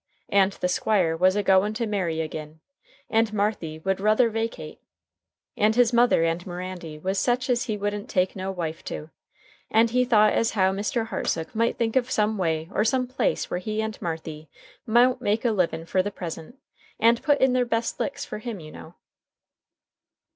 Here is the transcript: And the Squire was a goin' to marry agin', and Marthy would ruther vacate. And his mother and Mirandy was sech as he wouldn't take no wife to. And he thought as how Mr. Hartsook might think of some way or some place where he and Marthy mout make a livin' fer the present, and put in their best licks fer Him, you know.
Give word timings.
And 0.29 0.53
the 0.53 0.67
Squire 0.67 1.15
was 1.15 1.35
a 1.35 1.43
goin' 1.43 1.75
to 1.75 1.85
marry 1.85 2.21
agin', 2.23 2.59
and 3.07 3.31
Marthy 3.31 3.77
would 3.77 3.99
ruther 3.99 4.31
vacate. 4.31 4.81
And 5.55 5.75
his 5.75 5.93
mother 5.93 6.23
and 6.23 6.43
Mirandy 6.47 6.97
was 6.97 7.19
sech 7.19 7.51
as 7.51 7.65
he 7.65 7.77
wouldn't 7.77 8.09
take 8.09 8.35
no 8.35 8.49
wife 8.49 8.83
to. 8.85 9.11
And 9.69 9.91
he 9.91 10.03
thought 10.03 10.33
as 10.33 10.53
how 10.53 10.71
Mr. 10.71 11.09
Hartsook 11.09 11.53
might 11.53 11.77
think 11.77 11.95
of 11.95 12.09
some 12.09 12.39
way 12.39 12.67
or 12.73 12.83
some 12.83 13.05
place 13.05 13.51
where 13.51 13.59
he 13.59 13.79
and 13.79 14.01
Marthy 14.01 14.49
mout 14.87 15.21
make 15.21 15.45
a 15.45 15.51
livin' 15.51 15.85
fer 15.85 16.01
the 16.01 16.09
present, 16.09 16.57
and 16.99 17.21
put 17.21 17.39
in 17.39 17.53
their 17.53 17.63
best 17.63 17.99
licks 17.99 18.25
fer 18.25 18.39
Him, 18.39 18.59
you 18.59 18.71
know. 18.71 18.95